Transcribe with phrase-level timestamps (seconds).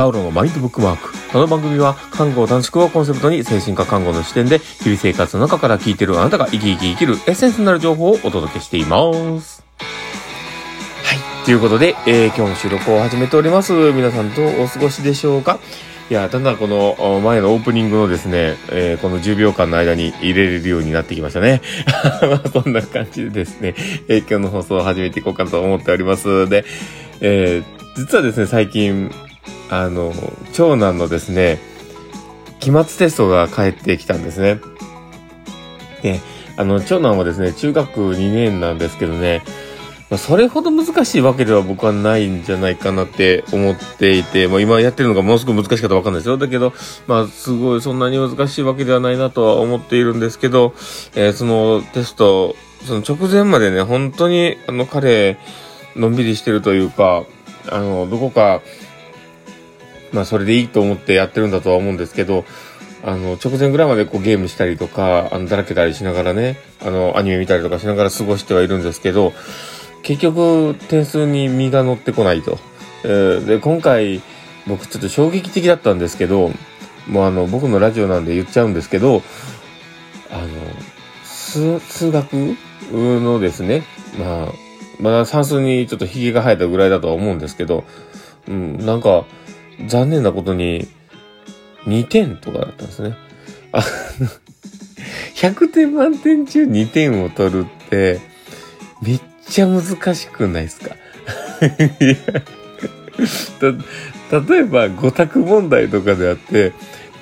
[0.00, 1.12] パウロのマインドブックマーク。
[1.30, 8.98] この番組は、看護短縮をコンセプトに精神科看護の視点で、日々生活の中から聞いているあなたが生き生き生きるエッセンスになる情報をお届けしていま
[9.42, 9.62] す。
[9.76, 11.44] はい。
[11.44, 13.74] ということで、えー今日も収録を始めております。
[13.74, 15.58] 皆さんどうお過ごしでしょうか
[16.08, 21.60] いや、だんだんこの前のオープニングのですね、えーこの10秒間の間に入れれるようになってきましたね。
[22.22, 23.74] まあそんな感じでですね、
[24.08, 26.48] えー今日の放送を始めていこうかと思っております。
[26.48, 26.64] で、
[27.20, 27.64] えー
[27.96, 29.10] 実はですね、最近、
[29.70, 30.12] あの、
[30.52, 31.58] 長男のですね、
[32.58, 34.60] 期末テストが返ってきたんですね。
[36.02, 36.20] で、
[36.56, 39.42] あの、長男はですね、中学2年なんですけどね、
[40.10, 46.36] まそれほど難しいわけでは僕はないんじゃないかなって思っていて、まあ今やってるのがものすごく難しかったわかんないですよ。
[46.36, 46.72] だけど、
[47.06, 50.74] まあすごいそんなに難しいわけではないなとは思っているんですけど、
[51.14, 55.38] えーそのテスト、その直前までね、本当にあの彼、
[55.94, 57.24] のんびりしてるというか、
[57.70, 58.62] あの、どこか、
[60.12, 62.44] まあそれでいいと思ってやってるんだとは思うんですけど、
[63.02, 69.32] あの、直前ぐらいまでこうゲームしたりとか、あの、だらけたりしながらね、あの、アニメ見たりとかしながら過ごしてはいるんですけど、
[70.02, 72.58] 結局、点数に身が乗ってこないと。
[73.04, 74.20] えーで、今回、
[74.66, 76.50] 僕ちょっと衝撃的だったんですけど、
[77.06, 79.22] もうあの、僕のラジオなんで言っちゃうんですけど、
[80.30, 80.48] あの、
[81.24, 82.56] 数、数学
[82.92, 83.84] のですね、
[84.18, 84.52] まあ、
[85.00, 87.84] まだ算数にちょっとヒゲが生えたぐらいだとは思うんですけど、
[88.48, 89.24] うん、なんか、
[89.86, 90.88] 残念なことに、
[91.86, 93.14] 2点とかだったんですね。
[93.72, 93.84] あの、
[95.34, 98.20] 100点満点中2点を取るって、
[99.02, 100.94] めっちゃ難しくないですか？
[104.30, 106.72] た例えば5択問題とかであって、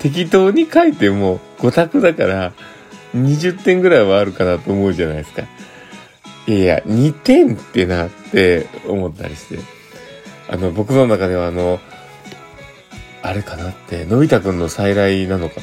[0.00, 2.52] 適当に書いても5択だから
[3.16, 5.42] 20点ぐらいはあるかなと思うじゃないですか。
[6.46, 9.58] いやいや、2点ってなって思ったりして。
[10.48, 11.78] あの、僕の中ではあの、
[13.22, 15.60] あれかなって、のび太くんの再来なのか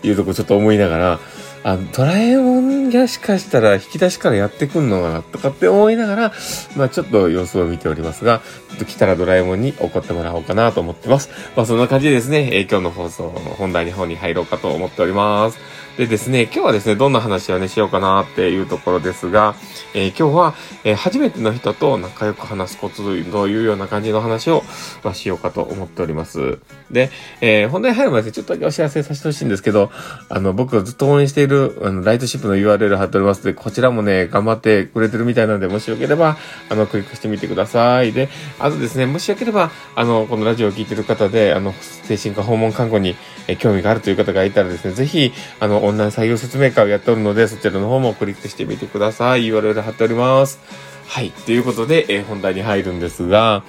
[0.00, 1.20] というとこちょっと思いながら、
[1.66, 6.32] あのドラえもんがしかしたら引き出しからやってくんのかなとかって思いながら、
[6.76, 11.28] まあちょっと様子を見ておりますが、ちょっと来たらドラえもんに怒ってもらおうかなと思ってます。
[11.56, 15.58] まあそんな感じでですね、えー今日の放送の本題の方に入ろうかと思っております。
[15.96, 19.56] でですね、今日はですね、どんな話をね、しようかなっていうところですが、
[19.92, 20.54] えー今日は、
[20.84, 23.02] えー初めての人と仲良く話すコツ
[23.32, 24.62] というような感じの話を、
[25.02, 26.58] まあ、しようかと思っております。
[26.92, 27.10] で、
[27.40, 29.90] えー本題入る前にちょっとだけお知らせさせてほしいんですけど、
[30.28, 36.36] あの、僕ずっと応援している、あの、ライトシップの URL 貼っておりますので、こちらもね、頑張ってくれてるみたいなので、もしよければ、
[36.68, 38.12] あの、クリックしてみてください。
[38.12, 38.28] で、
[38.58, 43.16] あとですね、もしよければ、あの、このラジオを聞いてる方で、あの、精神科訪問看護に、
[43.48, 49.46] え興味があるという方がいたらですね、ぜひ、あの、オンライン採用説明会をやっておるので、そちらの方もクリックしてみてください。
[49.46, 50.60] URL 貼っております。
[51.06, 51.30] はい。
[51.30, 53.62] ということで、え本題に入るんですが、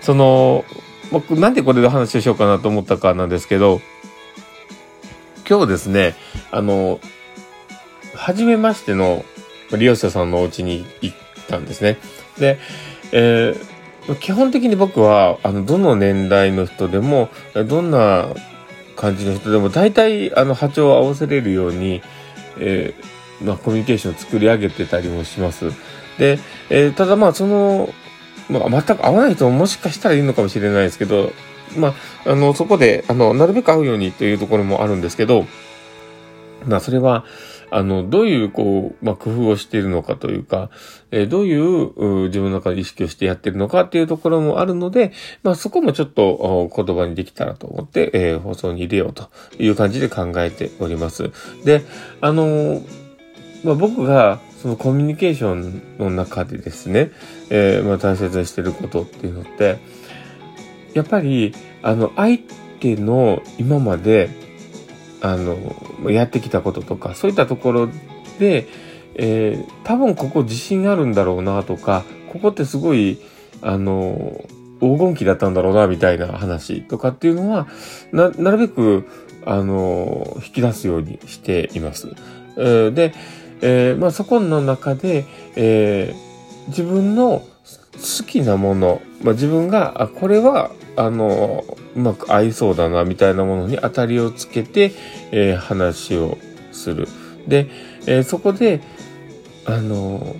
[0.00, 0.64] その、
[1.10, 3.80] 僕、なんでこれで話をしようかなと思ったかなんですけど、
[5.48, 6.14] 今日ですね、
[6.50, 7.00] あの、
[8.14, 9.24] 初めましての
[9.76, 11.16] 利用者さんのお家に行っ
[11.48, 11.98] たんですね。
[12.38, 12.58] で、
[13.12, 13.72] えー
[14.20, 18.26] 基本的に僕は、あの、どの年代の人でも、どんな
[18.96, 22.02] 感じの人でも、大体、あの、波長を合わせれるように、
[22.58, 25.70] えーまあ、コミュニケーションを作り上げてたりもします。
[26.18, 27.94] で、えーただまあ、その、
[28.48, 31.32] まあ、全く合わない人ももしかしたらいるのかもしれないですけど、
[31.76, 31.94] ま
[32.24, 35.46] あ、あの、そこで、あの、なるべく会うようにというところもあるんですけど、
[36.66, 37.24] まあ、それは、
[37.70, 40.70] あの、どういう、こう、まあ、工夫をしているのかというか、
[41.10, 45.12] えーどういう自分の中で意識をしてやってるのかっていうところもあるので、
[45.42, 51.30] まあ、そこもちょっと言葉にできたらと思って、えー放送に入れようという感じで考えております。
[51.64, 51.82] で、
[52.20, 53.02] あのー
[53.64, 57.10] まあ、僕が、そのコミュニケーションの中でですね、
[57.50, 59.78] えまあ、大切にしてることっていうのって、
[60.94, 62.38] やっぱり、あの、相
[62.80, 64.30] 手の今まで、
[65.20, 67.88] あの、やってきたこととか、そういったところ
[68.38, 68.66] で、
[69.14, 73.18] えー多分ここ自信あるんだろうなとか、ここってすごい、
[73.60, 74.44] あの、
[74.80, 77.66] 黄金期だったんだろうな、みたいな話とかっていうのは、
[78.12, 79.06] な、なるべく、
[79.44, 82.08] あの、引き出すようにしています。
[82.56, 83.12] えーで、
[83.60, 85.24] えーまあそこの中で、
[85.56, 86.32] えー
[86.68, 87.42] 自分の
[88.02, 91.64] 好きなもの、まあ自分が、あ、これは、あの、
[91.96, 94.92] うまく合いそうだな、みたいなものに当たりをつけて、
[95.30, 96.38] えー話を
[96.72, 97.08] する。
[97.46, 97.68] で、
[98.06, 98.80] えーそこで、
[99.64, 100.36] あの、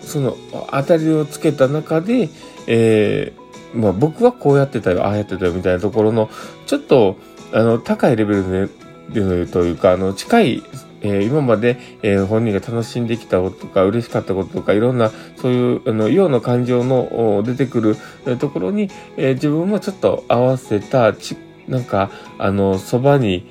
[0.00, 2.28] その当たりをつけた中で、
[2.66, 3.42] えー
[3.74, 6.28] まあ僕はこうやってたよ、ああやってたよ、みたいなところの、
[6.66, 7.16] ちょっと、
[7.52, 8.68] あの、高いレベル
[9.12, 10.62] で、というか、あの、近い
[11.02, 17.96] えー、今まで、えー、本人が楽しんできたこととか、嬉しかったこととか、いろんな、そういう、あの、ような感情の出てくる、
[18.38, 21.36] ところに、え、自分もちょっと合わせた、ち、
[21.68, 23.46] なんか、あの、そばに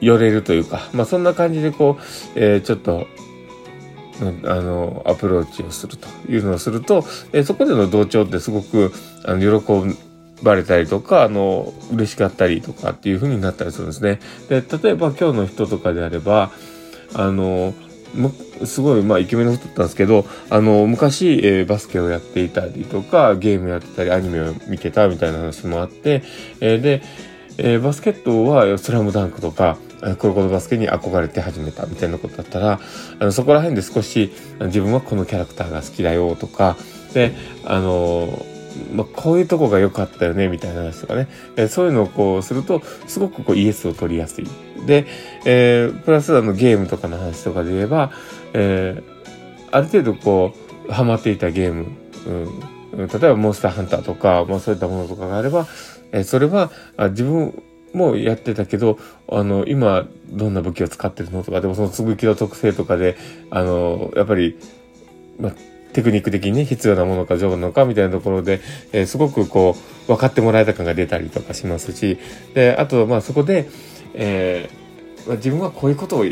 [0.00, 2.02] 寄れるというか、まあ、そんな感じでこう、
[2.34, 3.06] え、ちょっと、
[4.44, 8.92] あの、アプローチをするというのをすると、え、そこでの同調ってすごく、
[9.24, 10.05] あの、喜
[10.42, 14.20] ばれたりとか、あの、嬉しかったりとかっていう風になったりするんですね。
[14.48, 16.50] で、例えば今日の人とかであれば、
[17.14, 17.74] あの、
[18.64, 26.22] すごい、まあ、イケメンの人だったんですけど、あの、昔、えー、バスケをやっていたりとか、ゲームやってたり、アニメを見てたみたいな話もあって、
[26.60, 27.02] えー、で、
[27.58, 29.78] えー、バスケットはスラムダンクとか、
[30.18, 32.80] コロコロバスケに憧れて始めたみたいなことだったら、
[33.18, 34.30] あのそこら辺で少し
[34.60, 36.76] 自分はこのキャラクターが好きだよとか、
[37.14, 37.32] で、
[37.64, 38.44] あの
[38.92, 41.28] まあ、こういうとこが良かったよね、みたいな話とかね。
[41.56, 44.46] えそういうのをこうすると、すごくこうイエスを取りやすい。
[44.86, 45.06] で、
[45.44, 48.12] えー、プラスあのゲームとかの話とかで言えば、
[48.52, 50.52] えー、ある程度こ
[50.88, 51.86] う、ハマっていたゲーム、
[52.94, 55.66] うん、例えばモンスターハンターとか、まあそういったものとかがあれば、
[56.12, 57.62] えー、それはあ自分
[57.96, 58.98] もやってたけど、
[59.28, 63.16] あの、今、どんな武器を使ってるのとか、でもその武器の特性とかで、
[63.50, 64.58] あの、やっぱり、
[65.38, 65.52] まあ、
[65.96, 68.60] テクニック的に、必要なものか上手なのかみたいなところで、
[68.92, 72.18] えー、すごくこう、分かってもらえた感が出たりとかしますし、
[72.52, 73.66] で、あと、まあそこで、
[74.12, 76.22] えー、まあ、自分はこういうこと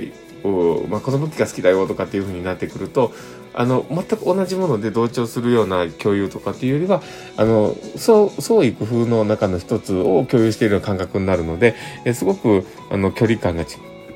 [0.46, 3.12] を、まあ、この武器が好きだよとかっていう風になってくると、
[3.54, 7.02] あの、全く同じもので同調するような共有とかっていうよりは、
[7.38, 8.28] あの、創
[8.62, 11.74] 意工夫の中の一つを共有しているような感覚になるので、
[12.12, 13.64] すごく、あの、距離感が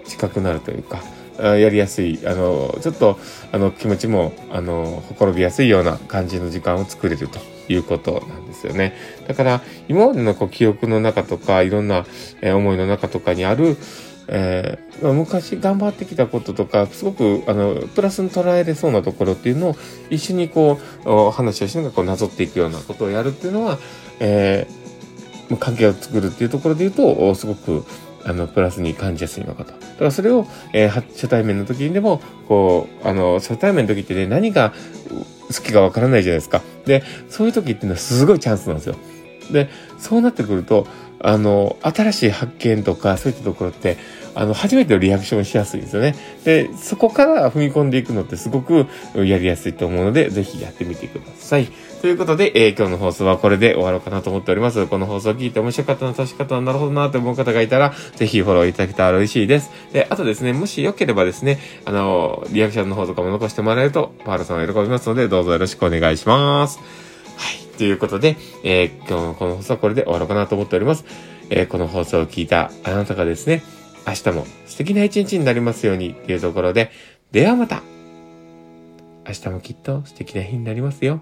[0.04, 1.02] 近くなるというか、
[1.42, 3.18] やりやすい、あの、ちょっと、
[3.52, 7.38] あの、気持ちも、あの、ほころびやすいような感じの時間を作れると
[7.68, 8.94] いうことなんですよね。
[9.26, 12.06] だから、今までのこう記憶の中とか、いろんな、
[12.40, 13.76] え思いの中とかにある、
[14.28, 19.76] えー、昔頑張ってきたこととか、すごく、あの、プラスに捉えれそうなところっていうのを、
[20.10, 23.78] 一緒にこう、話をしながらこう、なぞっていくようなことをやるっていうのは、
[24.20, 27.84] えー、関係を作るっていうところで言うと、すごく、
[28.28, 29.72] あの、プラスに感じやすいのかと。
[29.72, 34.72] だからそれを、えー、初対面の時にでも、こう、あの、初対面の時ってね、何が
[35.48, 36.62] 好きかわからないじゃないですか。
[36.84, 38.96] で、そういう時っていうのはすごいチャンスなんですよ。
[39.50, 40.86] で、そうなってくると、
[41.20, 43.96] あの、新しい発見とか、そういったところって、
[44.34, 46.14] あの、初めてのリアクションしやすいですよね。
[46.44, 48.86] で、そこから踏み込んでいくのってすごく
[49.16, 51.66] やりやすいと思うので、ぜひやってみてください。
[52.00, 54.86] ということで、えー、今日の放送はこれで終わろうかなと思っております。
[54.86, 59.70] この放送を聞いて面白かったな、確かったな、なるほどなと思う方がいたら、ぜひフォローいただけたら嬉しいです。
[59.92, 67.07] で、あとですね、もしよければですね、あの、リアクションの方とかも残してもらえると、パールさんは喜びますので、どうぞよろしくお願いします。
[67.38, 67.78] はい。
[67.78, 71.04] ということで、えー、今日のこの放送はこれで終わろうかなと思っております。
[71.50, 73.62] えー、この放送を聞いたあなたがですね、
[74.06, 76.90] 明日も素敵な一日になりますようにというところで、
[77.30, 77.82] ではまた
[79.26, 81.20] 明日もきっと素敵な日になりますよ。